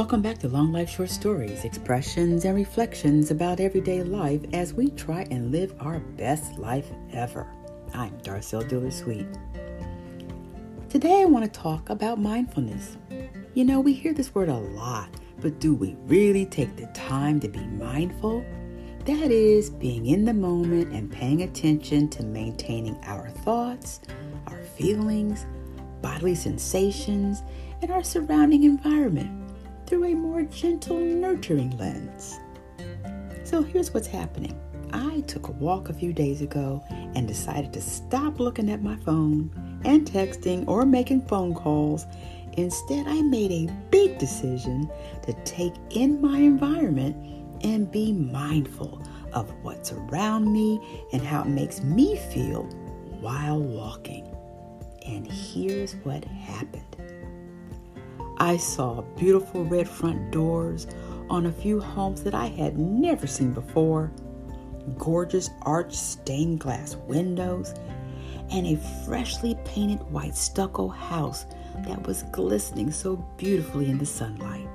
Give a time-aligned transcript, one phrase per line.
[0.00, 4.88] Welcome back to Long Life Short Stories, expressions and reflections about everyday life as we
[4.92, 7.46] try and live our best life ever.
[7.92, 9.26] I'm Darcel Diller Sweet.
[10.88, 12.96] Today I want to talk about mindfulness.
[13.52, 15.10] You know, we hear this word a lot,
[15.42, 18.42] but do we really take the time to be mindful?
[19.04, 24.00] That is, being in the moment and paying attention to maintaining our thoughts,
[24.46, 25.44] our feelings,
[26.00, 27.42] bodily sensations,
[27.82, 29.39] and our surrounding environment
[29.90, 32.38] through a more gentle, nurturing lens.
[33.42, 34.56] So here's what's happening.
[34.92, 36.84] I took a walk a few days ago
[37.16, 39.50] and decided to stop looking at my phone
[39.84, 42.06] and texting or making phone calls.
[42.52, 44.88] Instead, I made a big decision
[45.24, 47.16] to take in my environment
[47.64, 50.80] and be mindful of what's around me
[51.12, 52.62] and how it makes me feel
[53.20, 54.32] while walking.
[55.04, 57.09] And here's what happened.
[58.40, 60.86] I saw beautiful red front doors
[61.28, 64.10] on a few homes that I had never seen before,
[64.96, 67.74] gorgeous arched stained glass windows,
[68.50, 71.44] and a freshly painted white stucco house
[71.86, 74.66] that was glistening so beautifully in the sunlight.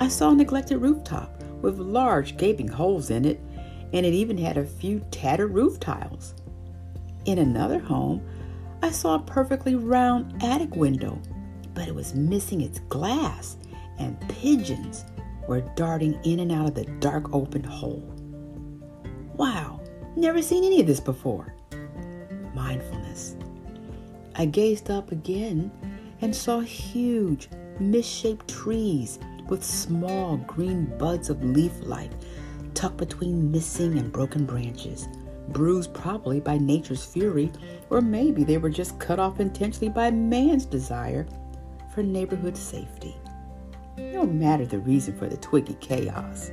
[0.00, 3.40] I saw a neglected rooftop with large gaping holes in it,
[3.92, 6.34] and it even had a few tattered roof tiles.
[7.26, 8.26] In another home,
[8.80, 11.20] I saw a perfectly round attic window
[11.78, 13.56] but it was missing its glass,
[14.00, 15.04] and pigeons
[15.46, 18.02] were darting in and out of the dark open hole.
[19.34, 19.80] Wow,
[20.16, 21.54] never seen any of this before.
[22.52, 23.36] Mindfulness.
[24.34, 25.70] I gazed up again
[26.20, 32.12] and saw huge, misshaped trees with small green buds of leaf light
[32.74, 35.06] tucked between missing and broken branches,
[35.50, 37.52] bruised probably by nature's fury,
[37.88, 41.24] or maybe they were just cut off intentionally by man's desire
[41.98, 43.16] for neighborhood safety.
[43.96, 46.52] No matter the reason for the twiggy chaos,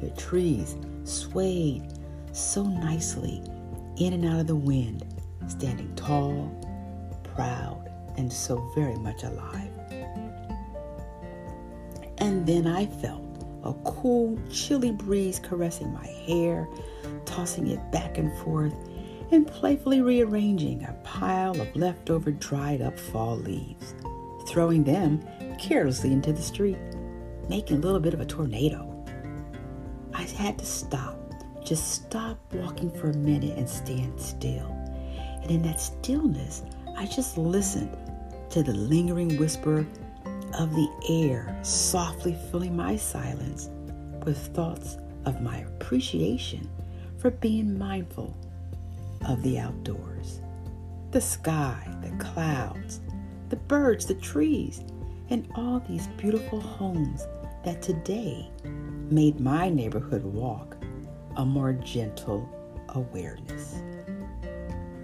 [0.00, 1.92] the trees swayed
[2.32, 3.42] so nicely
[3.98, 5.04] in and out of the wind,
[5.46, 6.50] standing tall,
[7.22, 9.68] proud, and so very much alive.
[12.16, 16.66] And then I felt a cool, chilly breeze caressing my hair,
[17.26, 18.72] tossing it back and forth,
[19.32, 23.94] and playfully rearranging a pile of leftover dried up fall leaves
[24.48, 25.22] throwing them
[25.58, 26.78] carelessly into the street,
[27.48, 28.88] making a little bit of a tornado.
[30.12, 31.18] I had to stop,
[31.64, 34.66] just stop walking for a minute and stand still.
[35.42, 36.62] And in that stillness,
[36.96, 37.96] I just listened
[38.50, 39.86] to the lingering whisper
[40.58, 43.70] of the air softly filling my silence
[44.24, 46.68] with thoughts of my appreciation
[47.18, 48.36] for being mindful
[49.26, 50.40] of the outdoors.
[51.12, 53.00] The sky, the clouds,
[53.52, 54.82] the birds, the trees,
[55.28, 57.26] and all these beautiful homes
[57.66, 58.50] that today
[59.10, 60.74] made my neighborhood walk
[61.36, 62.48] a more gentle
[62.94, 63.82] awareness.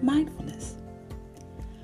[0.01, 0.77] Mindfulness.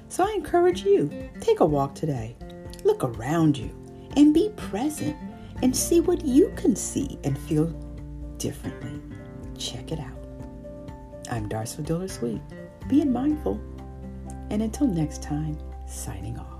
[0.08, 2.34] So I encourage you, take a walk today.
[2.82, 3.70] Look around you
[4.16, 5.14] and be present
[5.62, 7.66] and see what you can see and feel
[8.38, 9.02] differently.
[9.58, 10.88] Check it out.
[11.30, 12.40] I'm Darcel Diller Sweet,
[12.88, 13.60] being mindful.
[14.48, 16.53] And until next time, signing off.